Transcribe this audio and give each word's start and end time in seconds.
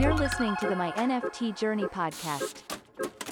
You're 0.00 0.14
listening 0.14 0.56
to 0.60 0.66
the 0.66 0.74
My 0.74 0.92
NFT 0.92 1.54
Journey 1.54 1.84
podcast. 1.84 2.62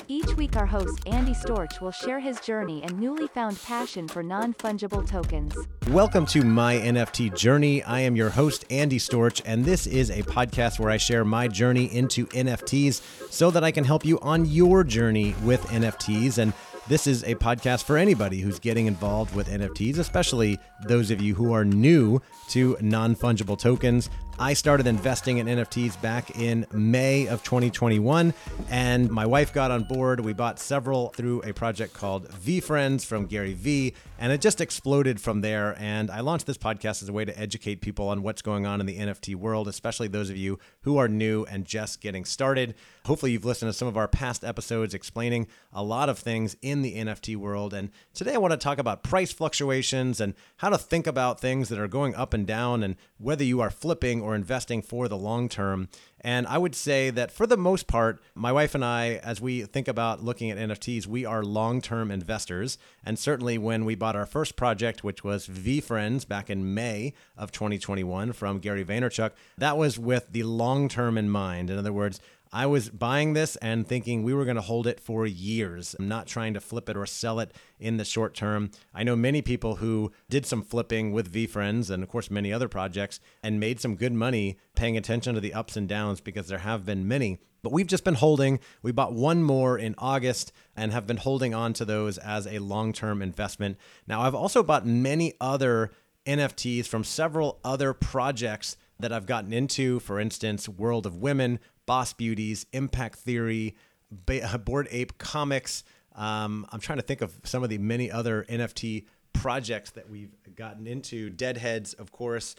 Each 0.06 0.36
week, 0.36 0.54
our 0.54 0.66
host 0.66 1.00
Andy 1.06 1.32
Storch 1.32 1.80
will 1.80 1.90
share 1.90 2.20
his 2.20 2.40
journey 2.40 2.82
and 2.82 3.00
newly 3.00 3.26
found 3.26 3.58
passion 3.62 4.06
for 4.06 4.22
non 4.22 4.52
fungible 4.52 5.06
tokens. 5.08 5.54
Welcome 5.88 6.26
to 6.26 6.42
My 6.44 6.76
NFT 6.76 7.34
Journey. 7.34 7.82
I 7.84 8.00
am 8.00 8.16
your 8.16 8.28
host, 8.28 8.66
Andy 8.68 8.98
Storch, 8.98 9.40
and 9.46 9.64
this 9.64 9.86
is 9.86 10.10
a 10.10 10.22
podcast 10.24 10.78
where 10.78 10.90
I 10.90 10.98
share 10.98 11.24
my 11.24 11.48
journey 11.48 11.86
into 11.86 12.26
NFTs 12.26 13.32
so 13.32 13.50
that 13.50 13.64
I 13.64 13.70
can 13.70 13.84
help 13.84 14.04
you 14.04 14.20
on 14.20 14.44
your 14.44 14.84
journey 14.84 15.34
with 15.44 15.64
NFTs. 15.68 16.36
And 16.36 16.52
this 16.88 17.06
is 17.06 17.22
a 17.24 17.34
podcast 17.34 17.84
for 17.84 17.98
anybody 17.98 18.40
who's 18.40 18.58
getting 18.58 18.86
involved 18.86 19.34
with 19.34 19.48
NFTs, 19.48 19.98
especially 19.98 20.58
those 20.86 21.10
of 21.10 21.20
you 21.20 21.34
who 21.34 21.52
are 21.52 21.64
new 21.64 22.20
to 22.48 22.78
non 22.80 23.14
fungible 23.14 23.58
tokens. 23.58 24.08
I 24.40 24.52
started 24.52 24.86
investing 24.86 25.38
in 25.38 25.48
NFTs 25.48 26.00
back 26.00 26.38
in 26.38 26.64
May 26.72 27.26
of 27.26 27.42
2021, 27.42 28.32
and 28.70 29.10
my 29.10 29.26
wife 29.26 29.52
got 29.52 29.72
on 29.72 29.82
board. 29.82 30.20
We 30.20 30.32
bought 30.32 30.60
several 30.60 31.08
through 31.08 31.42
a 31.42 31.52
project 31.52 31.92
called 31.92 32.28
VeeFriends 32.28 33.04
from 33.04 33.26
Gary 33.26 33.54
Vee, 33.54 33.94
and 34.16 34.30
it 34.30 34.40
just 34.40 34.60
exploded 34.60 35.20
from 35.20 35.40
there. 35.40 35.74
And 35.80 36.08
I 36.08 36.20
launched 36.20 36.46
this 36.46 36.56
podcast 36.56 37.02
as 37.02 37.08
a 37.08 37.12
way 37.12 37.24
to 37.24 37.36
educate 37.36 37.80
people 37.80 38.08
on 38.10 38.22
what's 38.22 38.40
going 38.40 38.64
on 38.64 38.78
in 38.78 38.86
the 38.86 38.98
NFT 38.98 39.34
world, 39.34 39.66
especially 39.66 40.06
those 40.06 40.30
of 40.30 40.36
you 40.36 40.60
who 40.82 40.98
are 40.98 41.08
new 41.08 41.44
and 41.46 41.64
just 41.64 42.00
getting 42.00 42.24
started. 42.24 42.76
Hopefully, 43.06 43.32
you've 43.32 43.44
listened 43.44 43.72
to 43.72 43.76
some 43.76 43.88
of 43.88 43.96
our 43.96 44.06
past 44.06 44.44
episodes 44.44 44.94
explaining 44.94 45.48
a 45.72 45.82
lot 45.82 46.08
of 46.08 46.16
things 46.16 46.56
in 46.62 46.77
the 46.82 46.96
NFT 46.96 47.36
world. 47.36 47.74
And 47.74 47.90
today, 48.14 48.34
I 48.34 48.38
want 48.38 48.52
to 48.52 48.56
talk 48.56 48.78
about 48.78 49.02
price 49.02 49.32
fluctuations 49.32 50.20
and 50.20 50.34
how 50.58 50.70
to 50.70 50.78
think 50.78 51.06
about 51.06 51.40
things 51.40 51.68
that 51.68 51.78
are 51.78 51.88
going 51.88 52.14
up 52.14 52.34
and 52.34 52.46
down, 52.46 52.82
and 52.82 52.96
whether 53.18 53.44
you 53.44 53.60
are 53.60 53.70
flipping 53.70 54.20
or 54.20 54.34
investing 54.34 54.82
for 54.82 55.08
the 55.08 55.16
long 55.16 55.48
term. 55.48 55.88
And 56.20 56.46
I 56.46 56.58
would 56.58 56.74
say 56.74 57.10
that 57.10 57.30
for 57.30 57.46
the 57.46 57.56
most 57.56 57.86
part, 57.86 58.20
my 58.34 58.50
wife 58.50 58.74
and 58.74 58.84
I, 58.84 59.20
as 59.22 59.40
we 59.40 59.62
think 59.62 59.86
about 59.86 60.22
looking 60.22 60.50
at 60.50 60.58
NFTs, 60.58 61.06
we 61.06 61.24
are 61.24 61.44
long 61.44 61.80
term 61.80 62.10
investors. 62.10 62.78
And 63.04 63.18
certainly 63.18 63.56
when 63.56 63.84
we 63.84 63.94
bought 63.94 64.16
our 64.16 64.26
first 64.26 64.56
project, 64.56 65.04
which 65.04 65.22
was 65.22 65.46
VeeFriends 65.46 66.26
back 66.26 66.50
in 66.50 66.74
May 66.74 67.14
of 67.36 67.52
2021 67.52 68.32
from 68.32 68.58
Gary 68.58 68.84
Vaynerchuk, 68.84 69.30
that 69.56 69.78
was 69.78 69.98
with 69.98 70.32
the 70.32 70.42
long 70.42 70.88
term 70.88 71.16
in 71.16 71.30
mind. 71.30 71.70
In 71.70 71.78
other 71.78 71.92
words, 71.92 72.20
I 72.52 72.66
was 72.66 72.90
buying 72.90 73.34
this 73.34 73.56
and 73.56 73.86
thinking 73.86 74.22
we 74.22 74.34
were 74.34 74.44
going 74.44 74.56
to 74.56 74.62
hold 74.62 74.86
it 74.86 75.00
for 75.00 75.26
years. 75.26 75.94
I'm 75.98 76.08
not 76.08 76.26
trying 76.26 76.54
to 76.54 76.60
flip 76.60 76.88
it 76.88 76.96
or 76.96 77.06
sell 77.06 77.40
it 77.40 77.52
in 77.78 77.96
the 77.96 78.04
short 78.04 78.34
term. 78.34 78.70
I 78.94 79.02
know 79.02 79.16
many 79.16 79.42
people 79.42 79.76
who 79.76 80.12
did 80.30 80.46
some 80.46 80.62
flipping 80.62 81.12
with 81.12 81.32
VeeFriends 81.32 81.90
and, 81.90 82.02
of 82.02 82.08
course, 82.08 82.30
many 82.30 82.52
other 82.52 82.68
projects 82.68 83.20
and 83.42 83.60
made 83.60 83.80
some 83.80 83.96
good 83.96 84.12
money 84.12 84.58
paying 84.76 84.96
attention 84.96 85.34
to 85.34 85.40
the 85.40 85.54
ups 85.54 85.76
and 85.76 85.88
downs 85.88 86.20
because 86.20 86.48
there 86.48 86.58
have 86.58 86.86
been 86.86 87.06
many. 87.06 87.38
But 87.62 87.72
we've 87.72 87.86
just 87.86 88.04
been 88.04 88.14
holding. 88.14 88.60
We 88.82 88.92
bought 88.92 89.12
one 89.12 89.42
more 89.42 89.76
in 89.76 89.94
August 89.98 90.52
and 90.76 90.92
have 90.92 91.06
been 91.06 91.16
holding 91.16 91.54
on 91.54 91.72
to 91.74 91.84
those 91.84 92.16
as 92.18 92.46
a 92.46 92.60
long 92.60 92.92
term 92.92 93.20
investment. 93.20 93.76
Now, 94.06 94.22
I've 94.22 94.34
also 94.34 94.62
bought 94.62 94.86
many 94.86 95.34
other 95.40 95.90
NFTs 96.24 96.86
from 96.86 97.04
several 97.04 97.58
other 97.64 97.92
projects 97.92 98.76
that 99.00 99.12
I've 99.12 99.26
gotten 99.26 99.52
into. 99.52 99.98
For 100.00 100.20
instance, 100.20 100.68
World 100.68 101.06
of 101.06 101.16
Women, 101.16 101.58
Boss 101.88 102.12
Beauties, 102.12 102.66
Impact 102.72 103.18
Theory, 103.18 103.74
Bored 104.64 104.88
Ape 104.90 105.16
Comics. 105.16 105.84
Um, 106.14 106.66
I'm 106.70 106.80
trying 106.80 106.98
to 106.98 107.02
think 107.02 107.22
of 107.22 107.34
some 107.44 107.64
of 107.64 107.70
the 107.70 107.78
many 107.78 108.10
other 108.10 108.44
NFT 108.48 109.06
projects 109.32 109.90
that 109.92 110.10
we've 110.10 110.36
gotten 110.54 110.86
into. 110.86 111.30
Deadheads, 111.30 111.94
of 111.94 112.12
course. 112.12 112.54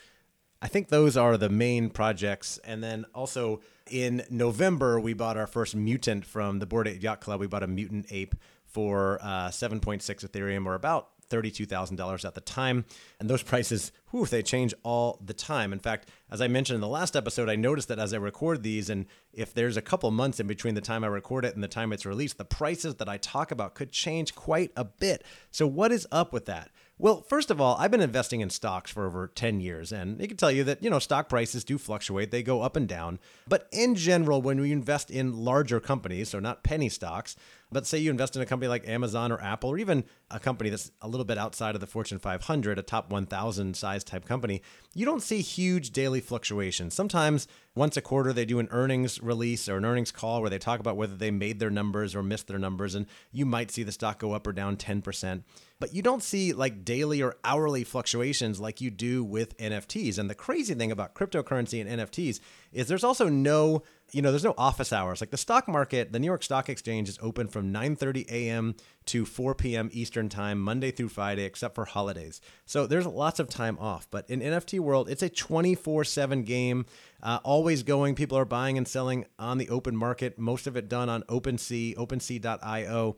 I 0.63 0.67
think 0.67 0.87
those 0.89 1.15
are 1.15 1.37
the 1.37 1.49
main 1.49 1.91
projects. 1.91 2.57
And 2.63 2.83
then 2.83 3.05
also 3.13 3.61
in 3.89 4.23
November, 4.31 4.99
we 4.99 5.13
bought 5.13 5.37
our 5.37 5.47
first 5.47 5.75
mutant 5.75 6.25
from 6.25 6.57
the 6.57 6.65
Bored 6.65 6.87
Ape 6.87 7.03
Yacht 7.03 7.21
Club. 7.21 7.39
We 7.39 7.47
bought 7.47 7.63
a 7.63 7.67
mutant 7.67 8.07
ape 8.09 8.33
for 8.65 9.19
uh, 9.21 9.49
7.6 9.49 10.01
Ethereum, 10.01 10.65
or 10.65 10.73
about 10.73 11.09
$32,000 11.29 12.25
at 12.25 12.33
the 12.33 12.41
time. 12.41 12.85
And 13.19 13.29
those 13.29 13.43
prices, 13.51 13.91
whew, 14.11 14.25
they 14.25 14.41
change 14.41 14.73
all 14.83 15.19
the 15.23 15.33
time. 15.33 15.73
In 15.73 15.79
fact, 15.79 16.09
as 16.31 16.41
I 16.41 16.47
mentioned 16.47 16.75
in 16.75 16.81
the 16.81 16.87
last 16.87 17.15
episode, 17.15 17.49
I 17.49 17.55
noticed 17.55 17.87
that 17.87 17.99
as 17.99 18.13
I 18.13 18.17
record 18.17 18.63
these, 18.63 18.89
and 18.89 19.05
if 19.33 19.53
there's 19.53 19.77
a 19.77 19.81
couple 19.81 20.09
months 20.11 20.39
in 20.39 20.47
between 20.47 20.75
the 20.75 20.81
time 20.81 21.03
I 21.03 21.07
record 21.07 21.45
it 21.45 21.55
and 21.55 21.63
the 21.63 21.67
time 21.67 21.91
it's 21.91 22.05
released, 22.05 22.37
the 22.37 22.45
prices 22.45 22.95
that 22.95 23.09
I 23.09 23.17
talk 23.17 23.51
about 23.51 23.75
could 23.75 23.91
change 23.91 24.35
quite 24.35 24.71
a 24.75 24.83
bit. 24.83 25.23
So, 25.51 25.67
what 25.67 25.91
is 25.91 26.07
up 26.11 26.33
with 26.33 26.45
that? 26.45 26.69
Well, 27.01 27.21
first 27.21 27.49
of 27.49 27.61
all, 27.61 27.77
I've 27.79 27.91
been 27.91 28.01
investing 28.01 28.41
in 28.41 28.49
stocks 28.49 28.91
for 28.91 29.05
over 29.05 29.25
10 29.25 29.61
years, 29.61 29.93
and 29.93 30.19
it 30.19 30.27
can 30.27 30.35
tell 30.35 30.51
you 30.51 30.65
that, 30.65 30.83
you 30.83 30.89
know, 30.89 30.99
stock 30.99 31.29
prices 31.29 31.63
do 31.63 31.77
fluctuate. 31.77 32.29
They 32.29 32.43
go 32.43 32.61
up 32.61 32.75
and 32.75 32.89
down. 32.89 33.19
But 33.47 33.69
in 33.71 33.95
general, 33.95 34.41
when 34.41 34.59
we 34.59 34.73
invest 34.73 35.09
in 35.09 35.37
larger 35.37 35.79
companies, 35.79 36.27
so 36.27 36.41
not 36.41 36.61
penny 36.61 36.89
stocks, 36.89 37.37
but 37.71 37.87
say 37.87 37.99
you 37.99 38.11
invest 38.11 38.35
in 38.35 38.41
a 38.41 38.45
company 38.45 38.67
like 38.67 38.85
Amazon 38.85 39.31
or 39.31 39.41
Apple, 39.41 39.69
or 39.69 39.77
even 39.77 40.03
a 40.29 40.41
company 40.41 40.69
that's 40.69 40.91
a 41.01 41.07
little 41.07 41.23
bit 41.23 41.37
outside 41.37 41.73
of 41.73 41.79
the 41.79 41.87
Fortune 41.87 42.19
500, 42.19 42.77
a 42.77 42.81
top 42.81 43.09
1,000 43.09 43.77
size 43.77 43.98
type 44.03 44.25
company, 44.25 44.61
you 44.93 45.05
don't 45.05 45.21
see 45.21 45.41
huge 45.41 45.91
daily 45.91 46.21
fluctuations. 46.21 46.93
Sometimes 46.93 47.47
once 47.75 47.97
a 47.97 48.01
quarter, 48.01 48.33
they 48.33 48.45
do 48.45 48.59
an 48.59 48.67
earnings 48.71 49.21
release 49.21 49.69
or 49.69 49.77
an 49.77 49.85
earnings 49.85 50.11
call 50.11 50.41
where 50.41 50.49
they 50.49 50.59
talk 50.59 50.79
about 50.79 50.97
whether 50.97 51.15
they 51.15 51.31
made 51.31 51.59
their 51.59 51.69
numbers 51.69 52.15
or 52.15 52.23
missed 52.23 52.47
their 52.47 52.59
numbers, 52.59 52.95
and 52.95 53.05
you 53.31 53.45
might 53.45 53.71
see 53.71 53.83
the 53.83 53.91
stock 53.91 54.19
go 54.19 54.33
up 54.33 54.47
or 54.47 54.53
down 54.53 54.77
10% 54.77 55.43
but 55.79 55.93
you 55.93 56.01
don't 56.01 56.21
see 56.21 56.53
like 56.53 56.83
daily 56.83 57.21
or 57.21 57.37
hourly 57.43 57.83
fluctuations 57.83 58.59
like 58.59 58.81
you 58.81 58.91
do 58.91 59.23
with 59.23 59.57
NFTs. 59.57 60.17
And 60.19 60.29
the 60.29 60.35
crazy 60.35 60.73
thing 60.73 60.91
about 60.91 61.15
cryptocurrency 61.15 61.79
and 61.81 61.99
NFTs 61.99 62.39
is 62.73 62.87
there's 62.87 63.03
also 63.03 63.29
no, 63.29 63.83
you 64.11 64.21
know, 64.21 64.31
there's 64.31 64.43
no 64.43 64.53
office 64.57 64.91
hours. 64.91 65.21
Like 65.21 65.31
the 65.31 65.37
stock 65.37 65.67
market, 65.67 66.11
the 66.11 66.19
New 66.19 66.25
York 66.25 66.43
Stock 66.43 66.69
Exchange 66.69 67.09
is 67.09 67.19
open 67.21 67.47
from 67.47 67.73
9:30 67.73 68.29
a.m. 68.29 68.75
to 69.05 69.25
4 69.25 69.55
p.m. 69.55 69.89
Eastern 69.91 70.29
Time, 70.29 70.59
Monday 70.59 70.91
through 70.91 71.09
Friday, 71.09 71.43
except 71.43 71.75
for 71.75 71.85
holidays. 71.85 72.41
So 72.65 72.87
there's 72.87 73.05
lots 73.05 73.39
of 73.39 73.49
time 73.49 73.77
off. 73.79 74.07
But 74.09 74.29
in 74.29 74.41
NFT 74.41 74.79
world, 74.79 75.09
it's 75.09 75.23
a 75.23 75.29
24/7 75.29 76.45
game, 76.45 76.85
uh, 77.21 77.39
always 77.43 77.83
going. 77.83 78.15
People 78.15 78.37
are 78.37 78.45
buying 78.45 78.77
and 78.77 78.87
selling 78.87 79.25
on 79.37 79.57
the 79.57 79.69
open 79.69 79.95
market. 79.95 80.37
Most 80.37 80.67
of 80.67 80.75
it 80.75 80.89
done 80.89 81.09
on 81.09 81.23
OpenSea, 81.23 81.95
OpenSea.io. 81.95 83.17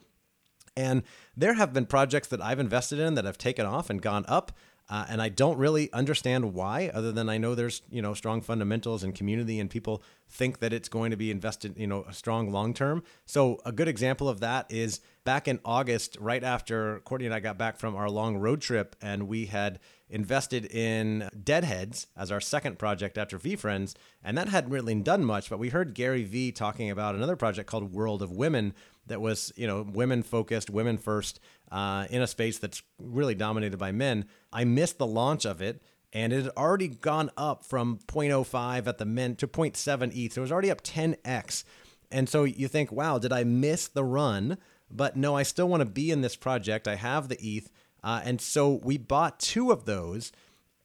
And 0.76 1.04
there 1.36 1.56
have 1.56 1.74
been 1.74 1.86
projects 1.86 2.30
that 2.30 2.42
I've 2.42 2.60
invested 2.60 3.00
in 3.00 3.16
that 3.16 3.26
have 3.26 3.38
taken 3.38 3.66
off 3.66 3.90
and 3.90 4.02
gone 4.02 4.26
up. 4.28 4.52
Uh, 4.92 5.06
and 5.08 5.22
I 5.22 5.30
don't 5.30 5.58
really 5.58 5.92
understand 5.94 6.54
why, 6.54 6.92
other 6.94 7.14
than 7.14 7.30
I 7.30 7.38
know 7.38 7.56
there's 7.56 7.82
you 7.90 8.02
know 8.02 8.14
strong 8.14 8.42
fundamentals 8.42 9.04
and 9.06 9.16
community, 9.16 9.58
and 9.62 9.70
people 9.70 10.04
think 10.30 10.60
that 10.60 10.74
it's 10.74 10.90
going 10.90 11.12
to 11.12 11.18
be 11.18 11.32
invested 11.32 11.76
you 11.78 11.88
know 11.88 12.04
a 12.10 12.14
strong 12.14 12.52
long 12.52 12.74
term. 12.74 13.02
So 13.26 13.62
a 13.66 13.72
good 13.72 13.88
example 13.88 14.28
of 14.28 14.42
that 14.42 14.66
is 14.70 15.00
back 15.24 15.48
in 15.48 15.62
August, 15.64 16.18
right 16.20 16.44
after 16.44 17.00
Courtney 17.06 17.26
and 17.26 17.34
I 17.34 17.40
got 17.40 17.58
back 17.58 17.78
from 17.78 17.96
our 17.96 18.10
long 18.10 18.36
road 18.36 18.60
trip, 18.60 18.98
and 19.02 19.30
we 19.30 19.46
had 19.46 19.80
invested 20.10 20.66
in 20.66 21.30
Deadheads 21.42 22.08
as 22.18 22.30
our 22.30 22.42
second 22.42 22.78
project 22.78 23.18
after 23.18 23.40
VeeFriends, 23.40 23.96
and 24.22 24.38
that 24.38 24.50
hadn't 24.50 24.72
really 24.72 24.94
done 24.96 25.24
much. 25.24 25.50
But 25.50 25.58
we 25.60 25.70
heard 25.70 25.94
Gary 25.94 26.26
Vee 26.26 26.52
talking 26.52 26.92
about 26.92 27.16
another 27.16 27.38
project 27.38 27.70
called 27.70 27.94
World 27.94 28.22
of 28.22 28.30
Women, 28.30 28.74
that 29.12 29.22
was 29.22 29.54
you 29.56 29.68
know 29.68 29.86
women 29.94 30.24
focused, 30.24 30.70
women 30.70 30.98
first, 30.98 31.40
uh, 31.72 32.08
in 32.10 32.22
a 32.22 32.28
space 32.28 32.58
that's 32.58 32.82
really 33.00 33.36
dominated 33.36 33.78
by 33.78 33.92
men. 33.92 34.26
I 34.52 34.64
missed 34.64 34.98
the 34.98 35.08
launch 35.08 35.46
of 35.46 35.62
it, 35.62 35.82
and 36.14 36.34
it 36.34 36.44
had 36.44 36.54
already 36.58 36.88
gone 36.88 37.30
up 37.38 37.64
from 37.66 38.00
0.05 38.08 38.88
at 38.88 38.98
the 38.98 39.06
mint 39.06 39.38
to 39.40 39.48
0.7 39.48 40.16
ETH. 40.16 40.34
So 40.34 40.42
it 40.42 40.44
was 40.44 40.52
already 40.52 40.72
up 40.72 40.82
10x. 40.82 41.64
And 42.12 42.28
so 42.28 42.44
you 42.44 42.68
think, 42.68 42.92
wow, 42.92 43.18
did 43.18 43.32
I 43.32 43.44
miss 43.44 43.88
the 43.88 44.04
run? 44.04 44.58
But 44.90 45.16
no, 45.16 45.36
I 45.38 45.44
still 45.44 45.70
want 45.70 45.82
to 45.82 45.86
be 45.86 46.12
in 46.12 46.22
this 46.22 46.36
project. 46.36 46.88
I 46.88 46.96
have 46.96 47.30
the 47.30 47.42
ETH. 47.42 47.70
Uh, 48.04 48.22
and 48.26 48.42
so 48.42 48.82
we 48.84 48.98
bought 48.98 49.40
two 49.40 49.72
of 49.72 49.86
those 49.86 50.32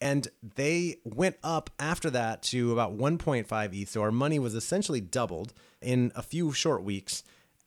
and 0.00 0.28
they 0.54 0.96
went 1.04 1.36
up 1.42 1.70
after 1.78 2.10
that 2.10 2.42
to 2.42 2.72
about 2.72 2.96
1.5 2.96 3.74
ETH. 3.74 3.88
So 3.88 4.02
our 4.02 4.12
money 4.12 4.38
was 4.38 4.54
essentially 4.54 5.00
doubled 5.00 5.54
in 5.80 6.12
a 6.14 6.22
few 6.22 6.52
short 6.52 6.82
weeks. 6.82 7.24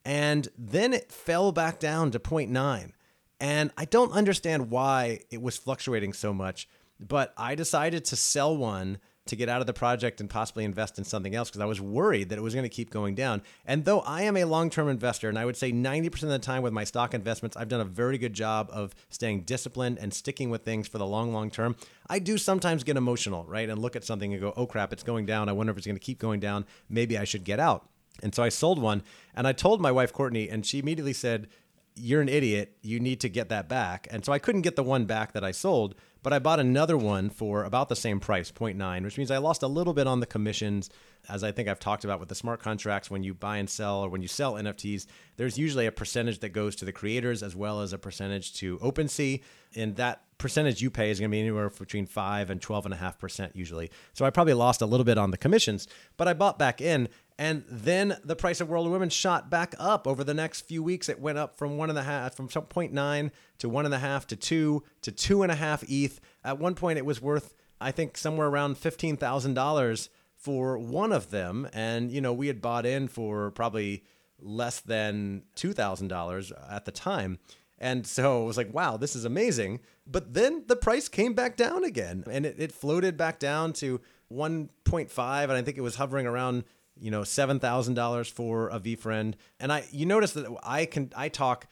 And 0.09 0.47
then 0.57 0.91
it 0.93 1.11
fell 1.11 1.51
back 1.51 1.77
down 1.77 2.09
to 2.09 2.19
0.9. 2.19 2.93
And 3.39 3.71
I 3.77 3.85
don't 3.85 4.11
understand 4.11 4.71
why 4.71 5.19
it 5.29 5.39
was 5.39 5.55
fluctuating 5.55 6.13
so 6.13 6.33
much, 6.33 6.67
but 6.99 7.31
I 7.37 7.53
decided 7.53 8.05
to 8.05 8.15
sell 8.15 8.57
one 8.57 8.97
to 9.27 9.35
get 9.35 9.49
out 9.49 9.61
of 9.61 9.67
the 9.67 9.73
project 9.73 10.19
and 10.19 10.27
possibly 10.27 10.65
invest 10.65 10.97
in 10.97 11.03
something 11.03 11.35
else 11.35 11.51
because 11.51 11.61
I 11.61 11.65
was 11.65 11.79
worried 11.79 12.29
that 12.29 12.39
it 12.39 12.41
was 12.41 12.55
going 12.55 12.63
to 12.63 12.69
keep 12.69 12.89
going 12.89 13.13
down. 13.13 13.43
And 13.67 13.85
though 13.85 13.99
I 13.99 14.23
am 14.23 14.35
a 14.35 14.45
long 14.45 14.71
term 14.71 14.89
investor, 14.89 15.29
and 15.29 15.37
I 15.37 15.45
would 15.45 15.55
say 15.55 15.71
90% 15.71 16.23
of 16.23 16.29
the 16.29 16.39
time 16.39 16.63
with 16.63 16.73
my 16.73 16.85
stock 16.85 17.13
investments, 17.13 17.55
I've 17.55 17.69
done 17.69 17.81
a 17.81 17.85
very 17.85 18.17
good 18.17 18.33
job 18.33 18.69
of 18.71 18.95
staying 19.11 19.41
disciplined 19.41 19.99
and 19.99 20.11
sticking 20.11 20.49
with 20.49 20.63
things 20.63 20.87
for 20.87 20.97
the 20.97 21.05
long, 21.05 21.31
long 21.31 21.51
term. 21.51 21.75
I 22.09 22.17
do 22.17 22.39
sometimes 22.39 22.83
get 22.83 22.97
emotional, 22.97 23.45
right? 23.45 23.69
And 23.69 23.79
look 23.79 23.95
at 23.95 24.03
something 24.03 24.33
and 24.33 24.41
go, 24.41 24.53
oh 24.57 24.65
crap, 24.65 24.91
it's 24.91 25.03
going 25.03 25.27
down. 25.27 25.49
I 25.49 25.51
wonder 25.51 25.69
if 25.69 25.77
it's 25.77 25.85
going 25.85 25.97
to 25.97 26.03
keep 26.03 26.17
going 26.17 26.39
down. 26.39 26.65
Maybe 26.89 27.15
I 27.15 27.25
should 27.25 27.43
get 27.43 27.59
out. 27.59 27.87
And 28.21 28.33
so 28.33 28.43
I 28.43 28.49
sold 28.49 28.79
one 28.79 29.03
and 29.33 29.47
I 29.47 29.53
told 29.53 29.81
my 29.81 29.91
wife, 29.91 30.13
Courtney, 30.13 30.49
and 30.49 30.65
she 30.65 30.79
immediately 30.79 31.13
said, 31.13 31.47
you're 31.95 32.21
an 32.21 32.29
idiot. 32.29 32.77
You 32.81 32.99
need 32.99 33.19
to 33.21 33.29
get 33.29 33.49
that 33.49 33.67
back. 33.67 34.07
And 34.09 34.23
so 34.23 34.31
I 34.31 34.39
couldn't 34.39 34.61
get 34.61 34.75
the 34.75 34.83
one 34.83 35.05
back 35.05 35.33
that 35.33 35.43
I 35.43 35.51
sold, 35.51 35.95
but 36.23 36.33
I 36.33 36.39
bought 36.39 36.59
another 36.59 36.97
one 36.97 37.29
for 37.29 37.63
about 37.63 37.89
the 37.89 37.95
same 37.95 38.19
price, 38.19 38.51
0.9, 38.51 39.03
which 39.03 39.17
means 39.17 39.31
I 39.31 39.37
lost 39.37 39.63
a 39.63 39.67
little 39.67 39.93
bit 39.93 40.07
on 40.07 40.19
the 40.19 40.25
commissions. 40.25 40.89
As 41.27 41.43
I 41.43 41.51
think 41.51 41.67
I've 41.67 41.79
talked 41.79 42.05
about 42.05 42.19
with 42.19 42.29
the 42.29 42.35
smart 42.35 42.61
contracts, 42.61 43.11
when 43.11 43.23
you 43.23 43.33
buy 43.33 43.57
and 43.57 43.69
sell 43.69 43.99
or 43.99 44.09
when 44.09 44.21
you 44.21 44.27
sell 44.27 44.53
NFTs, 44.53 45.05
there's 45.37 45.57
usually 45.57 45.85
a 45.85 45.91
percentage 45.91 46.39
that 46.39 46.49
goes 46.49 46.75
to 46.77 46.85
the 46.85 46.93
creators 46.93 47.43
as 47.43 47.55
well 47.55 47.81
as 47.81 47.91
a 47.91 47.97
percentage 47.97 48.53
to 48.55 48.77
OpenSea. 48.79 49.41
And 49.75 49.95
that 49.97 50.23
percentage 50.37 50.81
you 50.81 50.89
pay 50.89 51.11
is 51.11 51.19
going 51.19 51.29
to 51.29 51.35
be 51.35 51.41
anywhere 51.41 51.69
between 51.69 52.05
5 52.05 52.49
and 52.49 52.61
12.5% 52.61 53.51
usually. 53.55 53.91
So 54.13 54.25
I 54.25 54.29
probably 54.29 54.53
lost 54.53 54.81
a 54.81 54.85
little 54.85 55.03
bit 55.03 55.17
on 55.17 55.31
the 55.31 55.37
commissions, 55.37 55.87
but 56.15 56.27
I 56.27 56.33
bought 56.33 56.57
back 56.57 56.79
in 56.79 57.09
and 57.39 57.63
then 57.69 58.17
the 58.25 58.35
price 58.35 58.59
of 58.59 58.67
World 58.67 58.85
of 58.85 58.91
Women 58.91 59.09
shot 59.09 59.49
back 59.49 59.73
up 59.79 60.05
over 60.05 60.25
the 60.25 60.33
next 60.33 60.67
few 60.67 60.83
weeks. 60.83 61.07
It 61.07 61.21
went 61.21 61.37
up 61.37 61.57
from 61.57 61.77
one 61.77 61.89
and 61.89 61.97
a 61.97 62.03
half, 62.03 62.35
from 62.35 62.49
0.9 62.49 63.31
to 63.59 63.69
one 63.69 63.85
and 63.85 63.93
a 63.93 63.99
half 63.99 64.27
to 64.27 64.35
two 64.35 64.83
to 65.03 65.11
two 65.13 65.41
and 65.41 65.49
a 65.49 65.55
half 65.55 65.81
ETH. 65.87 66.19
At 66.43 66.59
one 66.59 66.75
point, 66.75 66.97
it 66.97 67.05
was 67.05 67.21
worth, 67.21 67.55
I 67.79 67.91
think, 67.91 68.17
somewhere 68.17 68.49
around 68.49 68.77
fifteen 68.77 69.15
thousand 69.15 69.53
dollars 69.53 70.09
for 70.35 70.77
one 70.77 71.13
of 71.13 71.31
them. 71.31 71.69
And 71.71 72.11
you 72.11 72.19
know, 72.19 72.33
we 72.33 72.47
had 72.47 72.61
bought 72.61 72.85
in 72.85 73.07
for 73.07 73.51
probably 73.51 74.03
less 74.41 74.81
than 74.81 75.43
two 75.55 75.71
thousand 75.71 76.09
dollars 76.09 76.51
at 76.69 76.83
the 76.83 76.91
time. 76.91 77.39
And 77.77 78.05
so 78.05 78.43
it 78.43 78.47
was 78.47 78.57
like, 78.57 78.73
wow, 78.73 78.97
this 78.97 79.15
is 79.15 79.23
amazing. 79.23 79.79
But 80.05 80.33
then 80.33 80.65
the 80.67 80.75
price 80.75 81.07
came 81.07 81.35
back 81.35 81.55
down 81.55 81.85
again 81.85 82.25
and 82.29 82.45
it, 82.45 82.57
it 82.59 82.73
floated 82.73 83.15
back 83.15 83.39
down 83.39 83.71
to 83.73 84.01
1.5. 84.29 85.43
And 85.43 85.51
I 85.53 85.61
think 85.61 85.77
it 85.77 85.81
was 85.81 85.95
hovering 85.95 86.27
around 86.27 86.65
you 86.99 87.11
know, 87.11 87.23
seven 87.23 87.59
thousand 87.59 87.93
dollars 87.93 88.27
for 88.27 88.69
a 88.69 88.79
VeeFriend. 88.79 89.35
And 89.59 89.71
I, 89.71 89.85
you 89.91 90.05
notice 90.05 90.33
that 90.33 90.53
I 90.63 90.85
can, 90.85 91.11
I 91.15 91.29
talk 91.29 91.67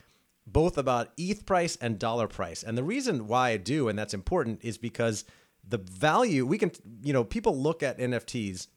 both 0.45 0.77
about 0.77 1.12
ETH 1.18 1.45
price 1.45 1.75
and 1.75 2.00
dollar 2.00 2.27
price. 2.27 2.63
And 2.63 2.77
the 2.77 2.83
reason 2.83 3.27
why 3.27 3.50
I 3.50 3.57
do, 3.57 3.89
and 3.89 4.00
that's 4.00 4.13
important, 4.13 4.63
is 4.63 4.77
because 4.77 5.25
the 5.68 5.77
value 5.77 6.45
we 6.45 6.57
can, 6.57 6.71
you 7.03 7.12
know, 7.12 7.24
people 7.24 7.56
look 7.57 7.83
at 7.83 8.00
NFTs 8.00 8.68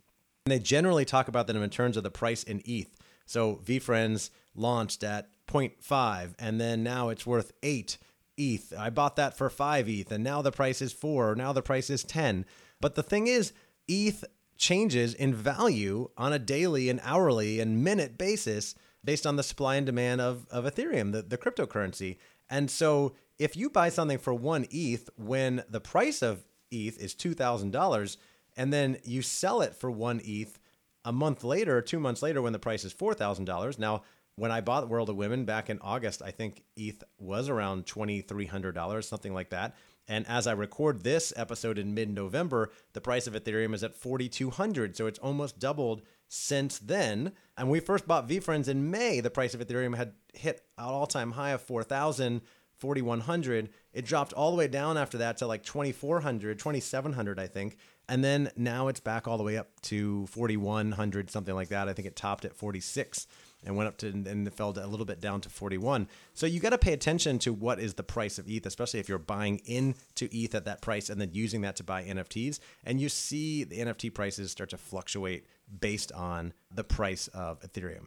and 0.44 0.52
they 0.52 0.58
generally 0.58 1.04
talk 1.04 1.28
about 1.28 1.46
them 1.46 1.62
in 1.62 1.70
terms 1.70 1.96
of 1.96 2.02
the 2.02 2.10
price 2.10 2.42
in 2.42 2.62
ETH. 2.64 2.96
So 3.26 3.60
VeeFriends 3.64 4.30
launched 4.54 5.04
at 5.04 5.28
0.5 5.46 6.34
and 6.38 6.60
then 6.60 6.82
now 6.82 7.08
it's 7.10 7.26
worth 7.26 7.52
eight 7.62 7.98
ETH. 8.36 8.72
I 8.76 8.90
bought 8.90 9.16
that 9.16 9.36
for 9.36 9.48
five 9.48 9.88
ETH 9.88 10.10
and 10.10 10.24
now 10.24 10.42
the 10.42 10.50
price 10.50 10.82
is 10.82 10.92
four, 10.92 11.36
now 11.36 11.52
the 11.52 11.62
price 11.62 11.90
is 11.90 12.02
10. 12.02 12.44
But 12.80 12.96
the 12.96 13.02
thing 13.02 13.28
is, 13.28 13.52
ETH 13.86 14.24
changes 14.60 15.14
in 15.14 15.34
value 15.34 16.10
on 16.18 16.32
a 16.32 16.38
daily 16.38 16.90
and 16.90 17.00
hourly 17.02 17.58
and 17.58 17.82
minute 17.82 18.18
basis 18.18 18.74
based 19.02 19.26
on 19.26 19.36
the 19.36 19.42
supply 19.42 19.76
and 19.76 19.86
demand 19.86 20.20
of, 20.20 20.46
of 20.50 20.64
Ethereum, 20.64 21.12
the, 21.12 21.22
the 21.22 21.38
cryptocurrency. 21.38 22.18
And 22.50 22.70
so 22.70 23.14
if 23.38 23.56
you 23.56 23.70
buy 23.70 23.88
something 23.88 24.18
for 24.18 24.34
one 24.34 24.66
ETH 24.70 25.08
when 25.16 25.64
the 25.68 25.80
price 25.80 26.20
of 26.20 26.44
ETH 26.70 27.00
is 27.00 27.14
$2,000 27.14 28.16
and 28.56 28.72
then 28.72 28.98
you 29.02 29.22
sell 29.22 29.62
it 29.62 29.74
for 29.74 29.90
one 29.90 30.20
ETH 30.22 30.58
a 31.06 31.12
month 31.12 31.42
later 31.42 31.80
two 31.80 31.98
months 31.98 32.22
later 32.22 32.42
when 32.42 32.52
the 32.52 32.58
price 32.58 32.84
is 32.84 32.92
$4,000. 32.92 33.78
Now, 33.78 34.02
when 34.36 34.50
I 34.50 34.60
bought 34.60 34.88
World 34.88 35.10
of 35.10 35.16
Women 35.16 35.44
back 35.44 35.68
in 35.68 35.78
August, 35.80 36.22
I 36.22 36.30
think 36.30 36.62
ETH 36.76 37.02
was 37.18 37.48
around 37.48 37.86
$2,300, 37.86 39.04
something 39.04 39.34
like 39.34 39.50
that. 39.50 39.76
And 40.08 40.26
as 40.26 40.46
I 40.46 40.52
record 40.52 41.02
this 41.02 41.32
episode 41.36 41.78
in 41.78 41.94
mid 41.94 42.10
November, 42.10 42.70
the 42.94 43.00
price 43.00 43.26
of 43.26 43.34
Ethereum 43.34 43.74
is 43.74 43.84
at 43.84 43.94
4,200. 43.94 44.96
So 44.96 45.06
it's 45.06 45.18
almost 45.20 45.58
doubled 45.58 46.02
since 46.28 46.78
then. 46.78 47.32
And 47.56 47.70
we 47.70 47.80
first 47.80 48.08
bought 48.08 48.28
VeeFriends 48.28 48.68
in 48.68 48.90
May. 48.90 49.20
The 49.20 49.30
price 49.30 49.54
of 49.54 49.60
Ethereum 49.60 49.96
had 49.96 50.14
hit 50.34 50.62
an 50.78 50.84
all 50.84 51.06
time 51.06 51.32
high 51.32 51.50
of 51.50 51.62
4,000. 51.62 52.40
4100 52.80 53.70
it 53.92 54.04
dropped 54.04 54.32
all 54.32 54.50
the 54.50 54.56
way 54.56 54.68
down 54.68 54.96
after 54.96 55.18
that 55.18 55.36
to 55.38 55.46
like 55.46 55.62
2400 55.62 56.58
2700 56.58 57.38
i 57.38 57.46
think 57.46 57.76
and 58.08 58.24
then 58.24 58.50
now 58.56 58.88
it's 58.88 59.00
back 59.00 59.28
all 59.28 59.38
the 59.38 59.44
way 59.44 59.56
up 59.56 59.68
to 59.82 60.26
4100 60.26 61.30
something 61.30 61.54
like 61.54 61.68
that 61.68 61.88
i 61.88 61.92
think 61.92 62.08
it 62.08 62.16
topped 62.16 62.44
at 62.44 62.54
46 62.54 63.26
and 63.64 63.76
went 63.76 63.88
up 63.88 63.96
to 63.98 64.08
and 64.08 64.46
it 64.46 64.54
fell 64.54 64.70
a 64.70 64.86
little 64.86 65.06
bit 65.06 65.20
down 65.20 65.40
to 65.42 65.48
41. 65.48 66.08
So 66.34 66.46
you 66.46 66.60
got 66.60 66.70
to 66.70 66.78
pay 66.78 66.92
attention 66.92 67.38
to 67.40 67.52
what 67.52 67.78
is 67.78 67.94
the 67.94 68.02
price 68.02 68.38
of 68.38 68.48
ETH, 68.48 68.66
especially 68.66 69.00
if 69.00 69.08
you're 69.08 69.18
buying 69.18 69.60
into 69.66 70.28
ETH 70.32 70.54
at 70.54 70.64
that 70.64 70.80
price 70.80 71.10
and 71.10 71.20
then 71.20 71.30
using 71.32 71.60
that 71.62 71.76
to 71.76 71.84
buy 71.84 72.04
NFTs. 72.04 72.58
And 72.84 73.00
you 73.00 73.08
see 73.08 73.64
the 73.64 73.78
NFT 73.78 74.14
prices 74.14 74.50
start 74.50 74.70
to 74.70 74.78
fluctuate 74.78 75.46
based 75.80 76.12
on 76.12 76.52
the 76.74 76.84
price 76.84 77.28
of 77.28 77.60
Ethereum. 77.60 78.06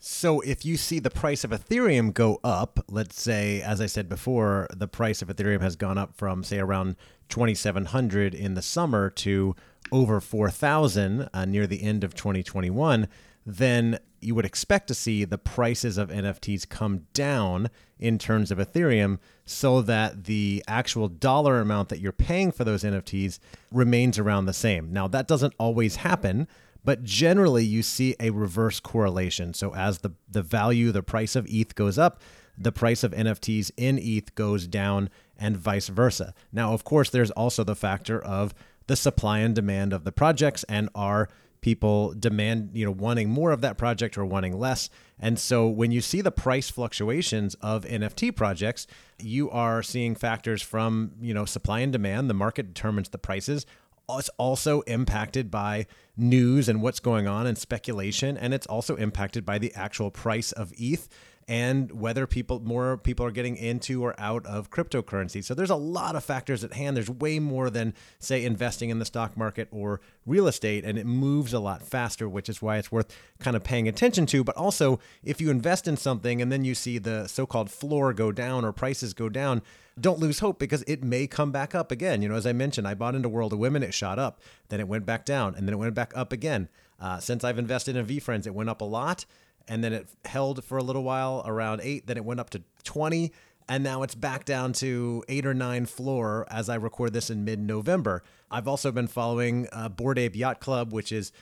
So 0.00 0.40
if 0.40 0.64
you 0.64 0.76
see 0.76 1.00
the 1.00 1.10
price 1.10 1.42
of 1.42 1.50
Ethereum 1.50 2.14
go 2.14 2.38
up, 2.44 2.84
let's 2.88 3.20
say, 3.20 3.60
as 3.60 3.80
I 3.80 3.86
said 3.86 4.08
before, 4.08 4.68
the 4.74 4.86
price 4.86 5.22
of 5.22 5.28
Ethereum 5.28 5.60
has 5.60 5.74
gone 5.74 5.98
up 5.98 6.16
from 6.16 6.44
say 6.44 6.58
around 6.58 6.96
2,700 7.28 8.34
in 8.34 8.54
the 8.54 8.62
summer 8.62 9.10
to 9.10 9.56
over 9.90 10.20
4,000 10.20 11.28
uh, 11.32 11.44
near 11.44 11.66
the 11.66 11.82
end 11.82 12.04
of 12.04 12.14
2021 12.14 13.08
then 13.48 13.98
you 14.20 14.34
would 14.34 14.44
expect 14.44 14.88
to 14.88 14.94
see 14.94 15.24
the 15.24 15.38
prices 15.38 15.96
of 15.96 16.10
NFTs 16.10 16.68
come 16.68 17.06
down 17.14 17.70
in 17.98 18.18
terms 18.18 18.50
of 18.50 18.58
Ethereum 18.58 19.18
so 19.46 19.80
that 19.80 20.24
the 20.24 20.62
actual 20.68 21.08
dollar 21.08 21.60
amount 21.60 21.88
that 21.88 22.00
you're 22.00 22.12
paying 22.12 22.52
for 22.52 22.64
those 22.64 22.82
NFTs 22.82 23.38
remains 23.72 24.18
around 24.18 24.44
the 24.44 24.52
same. 24.52 24.92
Now, 24.92 25.08
that 25.08 25.28
doesn't 25.28 25.54
always 25.58 25.96
happen, 25.96 26.46
but 26.84 27.04
generally 27.04 27.64
you 27.64 27.82
see 27.82 28.14
a 28.20 28.30
reverse 28.30 28.80
correlation. 28.80 29.54
So 29.54 29.74
as 29.74 29.98
the, 29.98 30.12
the 30.30 30.42
value, 30.42 30.92
the 30.92 31.02
price 31.02 31.36
of 31.36 31.46
ETH 31.48 31.74
goes 31.74 31.98
up, 31.98 32.20
the 32.56 32.72
price 32.72 33.04
of 33.04 33.12
NFTs 33.12 33.70
in 33.76 33.98
ETH 33.98 34.34
goes 34.34 34.66
down 34.66 35.10
and 35.38 35.56
vice 35.56 35.88
versa. 35.88 36.34
Now, 36.52 36.72
of 36.72 36.84
course, 36.84 37.10
there's 37.10 37.30
also 37.30 37.62
the 37.62 37.76
factor 37.76 38.20
of 38.20 38.54
the 38.88 38.96
supply 38.96 39.38
and 39.40 39.54
demand 39.54 39.92
of 39.92 40.04
the 40.04 40.12
projects 40.12 40.64
and 40.64 40.88
are 40.94 41.28
people 41.60 42.14
demand, 42.18 42.70
you 42.72 42.84
know, 42.84 42.90
wanting 42.90 43.28
more 43.28 43.50
of 43.50 43.60
that 43.60 43.76
project 43.76 44.16
or 44.16 44.24
wanting 44.24 44.58
less. 44.58 44.88
And 45.18 45.38
so 45.38 45.66
when 45.66 45.90
you 45.90 46.00
see 46.00 46.20
the 46.20 46.30
price 46.30 46.70
fluctuations 46.70 47.54
of 47.56 47.84
NFT 47.84 48.34
projects, 48.34 48.86
you 49.18 49.50
are 49.50 49.82
seeing 49.82 50.14
factors 50.14 50.62
from, 50.62 51.12
you 51.20 51.34
know, 51.34 51.44
supply 51.44 51.80
and 51.80 51.92
demand. 51.92 52.30
The 52.30 52.34
market 52.34 52.74
determines 52.74 53.08
the 53.08 53.18
prices. 53.18 53.66
It's 54.10 54.30
also 54.38 54.80
impacted 54.82 55.50
by 55.50 55.86
news 56.16 56.68
and 56.68 56.80
what's 56.80 57.00
going 57.00 57.28
on 57.28 57.46
and 57.46 57.58
speculation. 57.58 58.36
And 58.36 58.54
it's 58.54 58.66
also 58.66 58.96
impacted 58.96 59.44
by 59.44 59.58
the 59.58 59.74
actual 59.74 60.10
price 60.10 60.52
of 60.52 60.72
ETH 60.78 61.08
and 61.48 61.90
whether 61.98 62.26
people 62.26 62.60
more 62.60 62.98
people 62.98 63.24
are 63.24 63.30
getting 63.30 63.56
into 63.56 64.04
or 64.04 64.14
out 64.18 64.44
of 64.44 64.70
cryptocurrency. 64.70 65.42
So 65.42 65.54
there's 65.54 65.70
a 65.70 65.76
lot 65.76 66.14
of 66.14 66.22
factors 66.22 66.62
at 66.62 66.74
hand. 66.74 66.94
There's 66.94 67.08
way 67.08 67.38
more 67.38 67.70
than 67.70 67.94
say 68.18 68.44
investing 68.44 68.90
in 68.90 68.98
the 68.98 69.06
stock 69.06 69.34
market 69.34 69.66
or 69.70 70.02
real 70.26 70.46
estate 70.46 70.84
and 70.84 70.98
it 70.98 71.06
moves 71.06 71.54
a 71.54 71.58
lot 71.58 71.82
faster, 71.82 72.28
which 72.28 72.50
is 72.50 72.60
why 72.60 72.76
it's 72.76 72.92
worth 72.92 73.16
kind 73.38 73.56
of 73.56 73.64
paying 73.64 73.88
attention 73.88 74.26
to, 74.26 74.44
but 74.44 74.56
also 74.56 75.00
if 75.24 75.40
you 75.40 75.50
invest 75.50 75.88
in 75.88 75.96
something 75.96 76.42
and 76.42 76.52
then 76.52 76.66
you 76.66 76.74
see 76.74 76.98
the 76.98 77.26
so-called 77.26 77.70
floor 77.70 78.12
go 78.12 78.30
down 78.30 78.62
or 78.62 78.70
prices 78.70 79.14
go 79.14 79.30
down, 79.30 79.62
don't 79.98 80.18
lose 80.20 80.40
hope 80.40 80.58
because 80.58 80.82
it 80.82 81.02
may 81.02 81.26
come 81.26 81.50
back 81.50 81.74
up 81.74 81.90
again. 81.90 82.20
You 82.20 82.28
know, 82.28 82.36
as 82.36 82.46
I 82.46 82.52
mentioned, 82.52 82.86
I 82.86 82.94
bought 82.94 83.14
into 83.14 83.28
World 83.28 83.54
of 83.54 83.58
Women, 83.58 83.82
it 83.82 83.94
shot 83.94 84.18
up, 84.18 84.40
then 84.68 84.80
it 84.80 84.86
went 84.86 85.06
back 85.06 85.24
down, 85.24 85.54
and 85.56 85.66
then 85.66 85.72
it 85.72 85.78
went 85.78 85.94
back 85.94 86.12
up 86.14 86.32
again. 86.32 86.68
Uh, 87.00 87.18
since 87.18 87.42
I've 87.42 87.58
invested 87.58 87.96
in 87.96 88.06
VeeFriends, 88.06 88.46
it 88.46 88.54
went 88.54 88.68
up 88.68 88.80
a 88.80 88.84
lot 88.84 89.24
and 89.68 89.84
then 89.84 89.92
it 89.92 90.08
held 90.24 90.64
for 90.64 90.78
a 90.78 90.82
little 90.82 91.04
while 91.04 91.42
around 91.46 91.80
eight. 91.82 92.06
Then 92.06 92.16
it 92.16 92.24
went 92.24 92.40
up 92.40 92.50
to 92.50 92.62
20, 92.84 93.32
and 93.68 93.84
now 93.84 94.02
it's 94.02 94.14
back 94.14 94.44
down 94.44 94.72
to 94.74 95.22
eight 95.28 95.46
or 95.46 95.54
nine 95.54 95.86
floor 95.86 96.46
as 96.50 96.68
I 96.68 96.76
record 96.76 97.12
this 97.12 97.30
in 97.30 97.44
mid 97.44 97.60
November. 97.60 98.22
I've 98.50 98.66
also 98.66 98.90
been 98.90 99.08
following 99.08 99.68
uh, 99.72 99.88
Bored 99.88 100.18
Ape 100.18 100.36
Yacht 100.36 100.60
Club, 100.60 100.92
which 100.92 101.12
is 101.12 101.32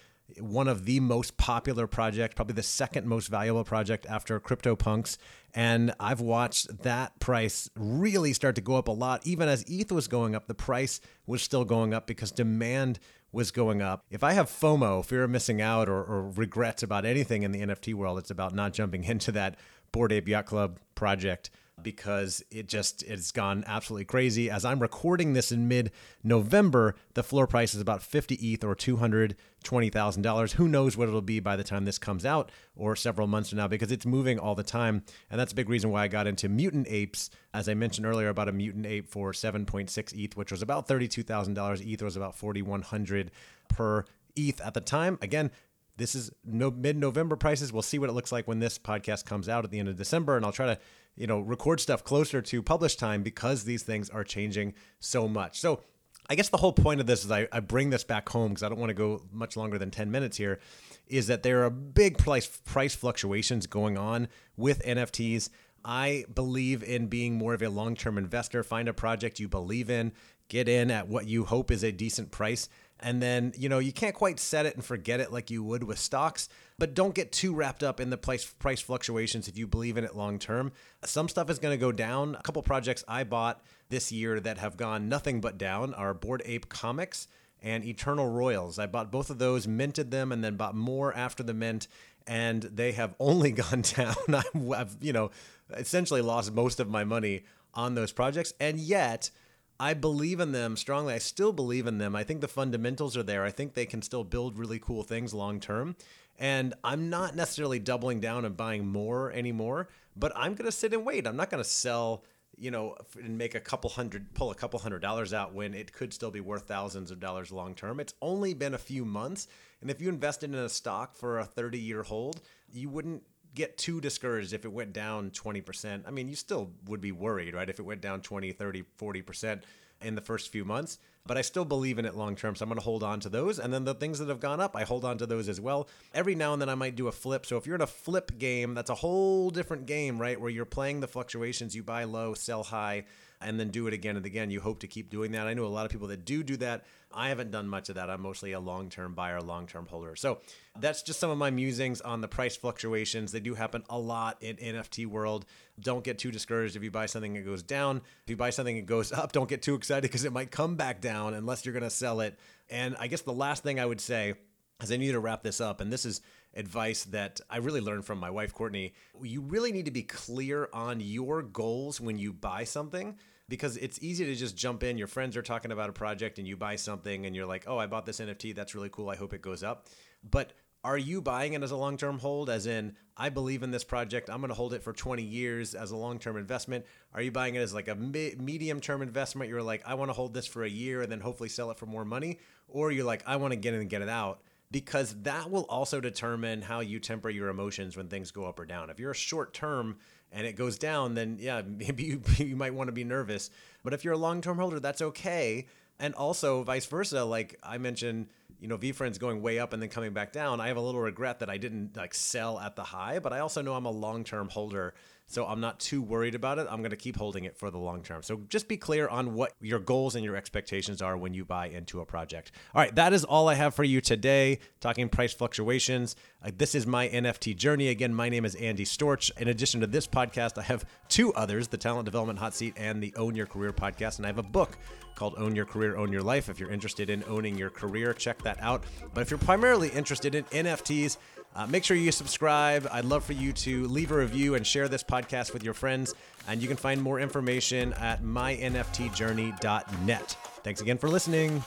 one 0.40 0.68
of 0.68 0.84
the 0.84 1.00
most 1.00 1.36
popular 1.36 1.86
projects, 1.86 2.34
probably 2.34 2.54
the 2.54 2.62
second 2.62 3.06
most 3.06 3.28
valuable 3.28 3.64
project 3.64 4.06
after 4.08 4.38
CryptoPunks. 4.40 5.18
And 5.54 5.94
I've 6.00 6.20
watched 6.20 6.82
that 6.82 7.18
price 7.20 7.70
really 7.76 8.32
start 8.32 8.56
to 8.56 8.60
go 8.60 8.76
up 8.76 8.88
a 8.88 8.92
lot. 8.92 9.26
Even 9.26 9.48
as 9.48 9.64
ETH 9.68 9.92
was 9.92 10.08
going 10.08 10.34
up, 10.34 10.48
the 10.48 10.54
price 10.54 11.00
was 11.26 11.42
still 11.42 11.64
going 11.64 11.94
up 11.94 12.06
because 12.06 12.32
demand 12.32 12.98
was 13.32 13.50
going 13.50 13.82
up. 13.82 14.04
If 14.10 14.24
I 14.24 14.32
have 14.32 14.48
FOMO, 14.48 15.04
fear 15.04 15.24
of 15.24 15.30
missing 15.30 15.60
out, 15.60 15.88
or, 15.88 16.02
or 16.02 16.30
regrets 16.30 16.82
about 16.82 17.04
anything 17.04 17.42
in 17.42 17.52
the 17.52 17.60
NFT 17.60 17.94
world, 17.94 18.18
it's 18.18 18.30
about 18.30 18.54
not 18.54 18.72
jumping 18.72 19.04
into 19.12 19.32
that 19.32 19.56
Bored 19.92 20.12
Ape 20.12 20.28
Yacht 20.28 20.46
Club 20.46 20.78
project 20.94 21.50
because 21.82 22.42
it 22.50 22.68
just 22.68 23.02
it's 23.02 23.32
gone 23.32 23.62
absolutely 23.66 24.04
crazy. 24.04 24.50
As 24.50 24.64
I'm 24.64 24.80
recording 24.80 25.34
this 25.34 25.52
in 25.52 25.68
mid 25.68 25.90
November, 26.24 26.94
the 27.14 27.22
floor 27.22 27.46
price 27.46 27.74
is 27.74 27.80
about 27.80 28.02
50 28.02 28.34
ETH 28.36 28.64
or 28.64 28.74
$220,000. 28.74 30.52
Who 30.52 30.68
knows 30.68 30.96
what 30.96 31.08
it'll 31.08 31.20
be 31.20 31.40
by 31.40 31.56
the 31.56 31.64
time 31.64 31.84
this 31.84 31.98
comes 31.98 32.24
out 32.24 32.50
or 32.74 32.96
several 32.96 33.26
months 33.26 33.50
from 33.50 33.58
now 33.58 33.68
because 33.68 33.92
it's 33.92 34.06
moving 34.06 34.38
all 34.38 34.54
the 34.54 34.62
time. 34.62 35.04
And 35.30 35.38
that's 35.38 35.52
a 35.52 35.56
big 35.56 35.68
reason 35.68 35.90
why 35.90 36.04
I 36.04 36.08
got 36.08 36.26
into 36.26 36.48
mutant 36.48 36.86
apes. 36.88 37.30
As 37.52 37.68
I 37.68 37.74
mentioned 37.74 38.06
earlier 38.06 38.28
about 38.28 38.48
a 38.48 38.52
mutant 38.52 38.86
ape 38.86 39.08
for 39.08 39.32
7.6 39.32 40.14
ETH, 40.14 40.36
which 40.36 40.50
was 40.50 40.62
about 40.62 40.88
$32,000. 40.88 41.92
ETH 41.92 42.02
was 42.02 42.16
about 42.16 42.34
4,100 42.34 43.30
per 43.68 44.04
ETH 44.34 44.60
at 44.60 44.74
the 44.74 44.80
time. 44.80 45.18
Again, 45.20 45.50
this 45.98 46.14
is 46.14 46.30
no, 46.44 46.70
mid 46.70 46.96
November 46.96 47.36
prices. 47.36 47.72
We'll 47.72 47.82
see 47.82 47.98
what 47.98 48.10
it 48.10 48.12
looks 48.12 48.32
like 48.32 48.46
when 48.46 48.58
this 48.58 48.78
podcast 48.78 49.24
comes 49.24 49.48
out 49.48 49.64
at 49.64 49.70
the 49.70 49.78
end 49.78 49.88
of 49.88 49.96
December, 49.96 50.36
and 50.36 50.44
I'll 50.44 50.52
try 50.52 50.66
to 50.66 50.78
you 51.16 51.26
know, 51.26 51.40
record 51.40 51.80
stuff 51.80 52.04
closer 52.04 52.42
to 52.42 52.62
publish 52.62 52.96
time 52.96 53.22
because 53.22 53.64
these 53.64 53.82
things 53.82 54.10
are 54.10 54.24
changing 54.24 54.74
so 55.00 55.26
much. 55.26 55.60
So 55.60 55.80
I 56.28 56.34
guess 56.34 56.48
the 56.48 56.56
whole 56.58 56.72
point 56.72 57.00
of 57.00 57.06
this 57.06 57.24
is 57.24 57.30
I, 57.30 57.48
I 57.52 57.60
bring 57.60 57.90
this 57.90 58.04
back 58.04 58.28
home 58.28 58.50
because 58.50 58.62
I 58.62 58.68
don't 58.68 58.78
want 58.78 58.90
to 58.90 58.94
go 58.94 59.22
much 59.32 59.56
longer 59.56 59.78
than 59.78 59.90
10 59.90 60.10
minutes 60.10 60.36
here. 60.36 60.60
Is 61.06 61.28
that 61.28 61.42
there 61.42 61.64
are 61.64 61.70
big 61.70 62.18
price 62.18 62.46
price 62.46 62.94
fluctuations 62.94 63.66
going 63.66 63.96
on 63.96 64.28
with 64.56 64.84
NFTs. 64.84 65.50
I 65.84 66.24
believe 66.34 66.82
in 66.82 67.06
being 67.06 67.36
more 67.36 67.54
of 67.54 67.62
a 67.62 67.70
long 67.70 67.94
term 67.94 68.18
investor. 68.18 68.64
Find 68.64 68.88
a 68.88 68.92
project 68.92 69.38
you 69.38 69.48
believe 69.48 69.88
in, 69.88 70.12
get 70.48 70.68
in 70.68 70.90
at 70.90 71.06
what 71.06 71.26
you 71.26 71.44
hope 71.44 71.70
is 71.70 71.84
a 71.84 71.92
decent 71.92 72.32
price. 72.32 72.68
And 72.98 73.22
then, 73.22 73.52
you 73.56 73.68
know, 73.68 73.78
you 73.78 73.92
can't 73.92 74.14
quite 74.14 74.40
set 74.40 74.66
it 74.66 74.74
and 74.74 74.84
forget 74.84 75.20
it 75.20 75.32
like 75.32 75.50
you 75.50 75.62
would 75.62 75.84
with 75.84 75.98
stocks, 75.98 76.48
but 76.78 76.94
don't 76.94 77.14
get 77.14 77.32
too 77.32 77.54
wrapped 77.54 77.82
up 77.82 78.00
in 78.00 78.10
the 78.10 78.16
price 78.16 78.44
price 78.44 78.80
fluctuations 78.80 79.48
if 79.48 79.56
you 79.56 79.66
believe 79.66 79.96
in 79.96 80.04
it 80.04 80.16
long 80.16 80.38
term. 80.38 80.72
Some 81.04 81.28
stuff 81.28 81.50
is 81.50 81.58
going 81.58 81.72
to 81.72 81.80
go 81.80 81.92
down. 81.92 82.34
A 82.34 82.42
couple 82.42 82.62
projects 82.62 83.04
I 83.08 83.24
bought 83.24 83.62
this 83.88 84.12
year 84.12 84.40
that 84.40 84.58
have 84.58 84.76
gone 84.76 85.08
nothing 85.08 85.40
but 85.40 85.58
down 85.58 85.94
are 85.94 86.12
Bored 86.14 86.42
Ape 86.44 86.68
Comics 86.68 87.28
and 87.62 87.84
Eternal 87.84 88.28
Royals. 88.28 88.78
I 88.78 88.86
bought 88.86 89.10
both 89.10 89.30
of 89.30 89.38
those, 89.38 89.66
minted 89.66 90.10
them, 90.10 90.32
and 90.32 90.44
then 90.44 90.56
bought 90.56 90.74
more 90.74 91.14
after 91.16 91.42
the 91.42 91.54
mint, 91.54 91.88
and 92.26 92.62
they 92.62 92.92
have 92.92 93.14
only 93.20 93.52
gone 93.52 93.82
down. 93.82 94.14
I've, 94.74 94.96
you 95.00 95.12
know, 95.12 95.30
essentially 95.70 96.20
lost 96.20 96.52
most 96.52 96.80
of 96.80 96.88
my 96.88 97.04
money 97.04 97.44
on 97.72 97.94
those 97.94 98.12
projects, 98.12 98.52
and 98.60 98.78
yet 98.78 99.30
I 99.78 99.94
believe 99.94 100.40
in 100.40 100.52
them 100.52 100.76
strongly. 100.76 101.14
I 101.14 101.18
still 101.18 101.52
believe 101.52 101.86
in 101.86 101.98
them. 101.98 102.16
I 102.16 102.24
think 102.24 102.40
the 102.40 102.48
fundamentals 102.48 103.16
are 103.16 103.22
there. 103.22 103.44
I 103.44 103.50
think 103.50 103.74
they 103.74 103.86
can 103.86 104.00
still 104.02 104.24
build 104.24 104.58
really 104.58 104.78
cool 104.78 105.02
things 105.02 105.34
long 105.34 105.60
term. 105.60 105.96
And 106.38 106.74
I'm 106.84 107.08
not 107.08 107.34
necessarily 107.34 107.78
doubling 107.78 108.20
down 108.20 108.44
and 108.44 108.56
buying 108.56 108.86
more 108.86 109.32
anymore, 109.32 109.88
but 110.16 110.32
I'm 110.34 110.54
going 110.54 110.66
to 110.66 110.72
sit 110.72 110.92
and 110.92 111.04
wait. 111.04 111.26
I'm 111.26 111.36
not 111.36 111.50
going 111.50 111.62
to 111.62 111.68
sell, 111.68 112.24
you 112.56 112.70
know, 112.70 112.96
and 113.22 113.38
make 113.38 113.54
a 113.54 113.60
couple 113.60 113.90
hundred, 113.90 114.34
pull 114.34 114.50
a 114.50 114.54
couple 114.54 114.78
hundred 114.78 115.00
dollars 115.00 115.32
out 115.32 115.54
when 115.54 115.74
it 115.74 115.92
could 115.92 116.12
still 116.12 116.30
be 116.30 116.40
worth 116.40 116.68
thousands 116.68 117.10
of 117.10 117.20
dollars 117.20 117.50
long 117.50 117.74
term. 117.74 118.00
It's 118.00 118.14
only 118.20 118.54
been 118.54 118.74
a 118.74 118.78
few 118.78 119.04
months. 119.04 119.48
And 119.80 119.90
if 119.90 120.00
you 120.00 120.08
invested 120.08 120.50
in 120.50 120.56
a 120.56 120.68
stock 120.68 121.14
for 121.16 121.38
a 121.38 121.44
30 121.44 121.78
year 121.78 122.02
hold, 122.02 122.40
you 122.70 122.88
wouldn't 122.88 123.22
get 123.54 123.78
too 123.78 124.00
discouraged 124.00 124.52
if 124.52 124.64
it 124.64 124.72
went 124.72 124.92
down 124.92 125.30
20%. 125.30 126.02
I 126.06 126.10
mean, 126.10 126.28
you 126.28 126.36
still 126.36 126.70
would 126.86 127.00
be 127.00 127.12
worried, 127.12 127.54
right? 127.54 127.68
If 127.68 127.78
it 127.78 127.84
went 127.84 128.02
down 128.02 128.20
20, 128.20 128.52
30, 128.52 128.84
40% 128.98 129.62
in 130.06 130.14
the 130.14 130.20
first 130.20 130.50
few 130.50 130.64
months, 130.64 130.98
but 131.26 131.36
I 131.36 131.42
still 131.42 131.64
believe 131.64 131.98
in 131.98 132.06
it 132.06 132.14
long 132.14 132.36
term. 132.36 132.54
So 132.54 132.62
I'm 132.62 132.68
going 132.68 132.78
to 132.78 132.84
hold 132.84 133.02
on 133.02 133.20
to 133.20 133.28
those. 133.28 133.58
And 133.58 133.74
then 133.74 133.84
the 133.84 133.94
things 133.94 134.18
that 134.20 134.28
have 134.28 134.40
gone 134.40 134.60
up, 134.60 134.76
I 134.76 134.84
hold 134.84 135.04
on 135.04 135.18
to 135.18 135.26
those 135.26 135.48
as 135.48 135.60
well. 135.60 135.88
Every 136.14 136.34
now 136.34 136.52
and 136.52 136.62
then 136.62 136.68
I 136.68 136.74
might 136.74 136.96
do 136.96 137.08
a 137.08 137.12
flip. 137.12 137.44
So 137.44 137.56
if 137.56 137.66
you're 137.66 137.74
in 137.74 137.82
a 137.82 137.86
flip 137.86 138.38
game, 138.38 138.74
that's 138.74 138.90
a 138.90 138.94
whole 138.94 139.50
different 139.50 139.86
game, 139.86 140.18
right? 140.18 140.40
Where 140.40 140.50
you're 140.50 140.64
playing 140.64 141.00
the 141.00 141.08
fluctuations, 141.08 141.74
you 141.74 141.82
buy 141.82 142.04
low, 142.04 142.34
sell 142.34 142.62
high 142.62 143.04
and 143.40 143.58
then 143.60 143.68
do 143.68 143.86
it 143.86 143.94
again 143.94 144.16
and 144.16 144.26
again. 144.26 144.50
You 144.50 144.60
hope 144.60 144.80
to 144.80 144.86
keep 144.86 145.10
doing 145.10 145.32
that. 145.32 145.46
I 145.46 145.54
know 145.54 145.64
a 145.64 145.68
lot 145.68 145.84
of 145.84 145.92
people 145.92 146.08
that 146.08 146.24
do 146.24 146.42
do 146.42 146.56
that. 146.58 146.84
I 147.12 147.28
haven't 147.28 147.50
done 147.50 147.68
much 147.68 147.88
of 147.88 147.94
that. 147.94 148.10
I'm 148.10 148.20
mostly 148.20 148.52
a 148.52 148.60
long 148.60 148.88
term 148.88 149.14
buyer, 149.14 149.40
long 149.40 149.66
term 149.66 149.86
holder. 149.86 150.16
So 150.16 150.38
that's 150.78 151.02
just 151.02 151.20
some 151.20 151.30
of 151.30 151.38
my 151.38 151.50
musings 151.50 152.00
on 152.00 152.20
the 152.20 152.28
price 152.28 152.56
fluctuations. 152.56 153.32
They 153.32 153.40
do 153.40 153.54
happen 153.54 153.84
a 153.88 153.98
lot 153.98 154.42
in 154.42 154.56
NFT 154.56 155.06
world. 155.06 155.46
Don't 155.80 156.04
get 156.04 156.18
too 156.18 156.30
discouraged 156.30 156.76
if 156.76 156.82
you 156.82 156.90
buy 156.90 157.06
something 157.06 157.34
that 157.34 157.44
goes 157.44 157.62
down. 157.62 158.02
If 158.24 158.30
you 158.30 158.36
buy 158.36 158.50
something 158.50 158.76
that 158.76 158.86
goes 158.86 159.12
up, 159.12 159.32
don't 159.32 159.48
get 159.48 159.62
too 159.62 159.74
excited 159.74 160.02
because 160.02 160.24
it 160.24 160.32
might 160.32 160.50
come 160.50 160.76
back 160.76 161.00
down 161.00 161.34
unless 161.34 161.64
you're 161.64 161.72
going 161.72 161.82
to 161.82 161.90
sell 161.90 162.20
it. 162.20 162.38
And 162.68 162.96
I 162.98 163.06
guess 163.06 163.22
the 163.22 163.32
last 163.32 163.62
thing 163.62 163.78
I 163.80 163.86
would 163.86 164.00
say 164.00 164.34
as 164.80 164.92
I 164.92 164.96
need 164.96 165.12
to 165.12 165.20
wrap 165.20 165.42
this 165.42 165.60
up, 165.60 165.80
and 165.80 165.92
this 165.92 166.04
is 166.04 166.20
advice 166.56 167.04
that 167.04 167.40
I 167.48 167.58
really 167.58 167.80
learned 167.80 168.04
from 168.04 168.18
my 168.18 168.30
wife, 168.30 168.52
Courtney. 168.52 168.94
You 169.22 169.42
really 169.42 169.72
need 169.72 169.84
to 169.84 169.90
be 169.90 170.02
clear 170.02 170.68
on 170.72 171.00
your 171.00 171.42
goals 171.42 172.00
when 172.00 172.18
you 172.18 172.32
buy 172.32 172.64
something 172.64 173.16
because 173.48 173.76
it's 173.76 174.02
easy 174.02 174.24
to 174.24 174.34
just 174.34 174.56
jump 174.56 174.82
in. 174.82 174.98
Your 174.98 175.06
friends 175.06 175.36
are 175.36 175.42
talking 175.42 175.70
about 175.70 175.90
a 175.90 175.92
project 175.92 176.38
and 176.38 176.48
you 176.48 176.56
buy 176.56 176.76
something 176.76 177.26
and 177.26 177.36
you're 177.36 177.46
like, 177.46 177.64
oh, 177.66 177.78
I 177.78 177.86
bought 177.86 178.06
this 178.06 178.20
NFT. 178.20 178.54
That's 178.54 178.74
really 178.74 178.90
cool. 178.90 179.08
I 179.08 179.16
hope 179.16 179.32
it 179.32 179.42
goes 179.42 179.62
up. 179.62 179.86
But 180.28 180.54
are 180.82 180.98
you 180.98 181.20
buying 181.20 181.52
it 181.52 181.62
as 181.62 181.72
a 181.72 181.76
long 181.76 181.96
term 181.96 182.18
hold, 182.18 182.48
as 182.48 182.66
in, 182.66 182.96
I 183.16 183.28
believe 183.28 183.62
in 183.62 183.70
this 183.70 183.84
project, 183.84 184.30
I'm 184.30 184.38
going 184.38 184.48
to 184.48 184.54
hold 184.54 184.72
it 184.72 184.82
for 184.82 184.92
20 184.92 185.22
years 185.22 185.74
as 185.74 185.90
a 185.90 185.96
long 185.96 186.18
term 186.18 186.36
investment? 186.36 186.86
Are 187.12 187.22
you 187.22 187.30
buying 187.30 187.54
it 187.54 187.60
as 187.60 187.74
like 187.74 187.88
a 187.88 187.94
medium 187.94 188.80
term 188.80 189.02
investment? 189.02 189.50
You're 189.50 189.62
like, 189.62 189.82
I 189.86 189.94
want 189.94 190.10
to 190.10 190.12
hold 190.12 190.32
this 190.32 190.46
for 190.46 190.64
a 190.64 190.68
year 190.68 191.02
and 191.02 191.10
then 191.10 191.20
hopefully 191.20 191.48
sell 191.48 191.70
it 191.70 191.78
for 191.78 191.86
more 191.86 192.04
money? 192.04 192.38
Or 192.68 192.90
you're 192.90 193.04
like, 193.04 193.22
I 193.26 193.36
want 193.36 193.52
to 193.52 193.56
get 193.56 193.74
in 193.74 193.80
and 193.80 193.90
get 193.90 194.02
it 194.02 194.08
out 194.08 194.42
because 194.70 195.14
that 195.22 195.50
will 195.50 195.64
also 195.64 196.00
determine 196.00 196.62
how 196.62 196.80
you 196.80 196.98
temper 196.98 197.30
your 197.30 197.48
emotions 197.48 197.96
when 197.96 198.08
things 198.08 198.30
go 198.30 198.44
up 198.44 198.58
or 198.58 198.64
down. 198.64 198.90
If 198.90 198.98
you're 198.98 199.12
a 199.12 199.14
short 199.14 199.54
term 199.54 199.96
and 200.32 200.46
it 200.46 200.56
goes 200.56 200.78
down, 200.78 201.14
then 201.14 201.38
yeah, 201.40 201.62
maybe 201.66 202.04
you, 202.04 202.22
you 202.38 202.56
might 202.56 202.74
want 202.74 202.88
to 202.88 202.92
be 202.92 203.04
nervous. 203.04 203.50
But 203.84 203.94
if 203.94 204.04
you're 204.04 204.14
a 204.14 204.18
long 204.18 204.40
term 204.40 204.58
holder, 204.58 204.80
that's 204.80 205.02
okay. 205.02 205.66
And 205.98 206.14
also 206.14 206.62
vice 206.62 206.86
versa. 206.86 207.24
Like 207.24 207.58
I 207.62 207.78
mentioned, 207.78 208.26
you 208.60 208.68
know, 208.68 208.76
VeeFriends 208.76 209.18
going 209.18 209.40
way 209.40 209.58
up 209.58 209.72
and 209.72 209.80
then 209.80 209.88
coming 209.88 210.12
back 210.12 210.32
down. 210.32 210.60
I 210.60 210.68
have 210.68 210.76
a 210.76 210.80
little 210.80 211.00
regret 211.00 211.40
that 211.40 211.50
I 211.50 211.58
didn't 211.58 211.96
like 211.96 212.14
sell 212.14 212.58
at 212.58 212.76
the 212.76 212.84
high, 212.84 213.18
but 213.18 213.32
I 213.32 213.40
also 213.40 213.62
know 213.62 213.74
I'm 213.74 213.86
a 213.86 213.90
long 213.90 214.24
term 214.24 214.48
holder 214.48 214.94
so 215.28 215.44
I'm 215.44 215.60
not 215.60 215.80
too 215.80 216.00
worried 216.00 216.34
about 216.34 216.58
it. 216.58 216.68
I'm 216.70 216.78
going 216.78 216.90
to 216.90 216.96
keep 216.96 217.16
holding 217.16 217.44
it 217.44 217.56
for 217.56 217.70
the 217.70 217.78
long 217.78 218.02
term. 218.02 218.22
So 218.22 218.42
just 218.48 218.68
be 218.68 218.76
clear 218.76 219.08
on 219.08 219.34
what 219.34 219.52
your 219.60 219.80
goals 219.80 220.14
and 220.14 220.24
your 220.24 220.36
expectations 220.36 221.02
are 221.02 221.16
when 221.16 221.34
you 221.34 221.44
buy 221.44 221.66
into 221.68 222.00
a 222.00 222.06
project. 222.06 222.52
All 222.74 222.80
right, 222.80 222.94
that 222.94 223.12
is 223.12 223.24
all 223.24 223.48
I 223.48 223.54
have 223.54 223.74
for 223.74 223.84
you 223.84 224.00
today, 224.00 224.60
talking 224.80 225.08
price 225.08 225.32
fluctuations. 225.32 226.14
Uh, 226.44 226.52
this 226.56 226.74
is 226.74 226.86
my 226.86 227.08
NFT 227.08 227.56
journey. 227.56 227.88
Again, 227.88 228.14
my 228.14 228.28
name 228.28 228.44
is 228.44 228.54
Andy 228.54 228.84
Storch. 228.84 229.30
In 229.38 229.48
addition 229.48 229.80
to 229.80 229.86
this 229.86 230.06
podcast, 230.06 230.58
I 230.58 230.62
have 230.62 230.84
two 231.08 231.32
others 231.34 231.68
the 231.68 231.76
Talent 231.76 232.04
Development 232.04 232.38
Hot 232.38 232.54
Seat 232.54 232.74
and 232.76 233.02
the 233.02 233.14
Own 233.16 233.34
Your 233.34 233.46
Career 233.46 233.72
podcast. 233.72 234.18
And 234.18 234.26
I 234.26 234.28
have 234.28 234.38
a 234.38 234.44
book 234.44 234.78
called 235.16 235.34
Own 235.38 235.56
Your 235.56 235.64
Career, 235.64 235.96
Own 235.96 236.12
Your 236.12 236.22
Life. 236.22 236.48
If 236.48 236.60
you're 236.60 236.70
interested 236.70 237.10
in 237.10 237.24
owning 237.26 237.58
your 237.58 237.70
career, 237.70 238.12
check 238.12 238.42
that 238.42 238.60
out. 238.60 238.84
But 239.12 239.22
if 239.22 239.30
you're 239.30 239.38
primarily 239.38 239.88
interested 239.88 240.36
in 240.36 240.44
NFTs, 240.44 241.16
uh, 241.56 241.66
make 241.66 241.82
sure 241.82 241.96
you 241.96 242.12
subscribe. 242.12 242.86
I'd 242.92 243.06
love 243.06 243.24
for 243.24 243.32
you 243.32 243.52
to 243.54 243.88
leave 243.88 244.12
a 244.12 244.16
review 244.16 244.54
and 244.54 244.66
share 244.66 244.88
this 244.88 245.02
podcast 245.02 245.54
with 245.54 245.64
your 245.64 245.74
friends. 245.74 246.14
And 246.46 246.60
you 246.60 246.68
can 246.68 246.76
find 246.76 247.02
more 247.02 247.18
information 247.18 247.94
at 247.94 248.22
mynftjourney.net. 248.22 250.36
Thanks 250.62 250.82
again 250.82 250.98
for 250.98 251.08
listening. 251.08 251.64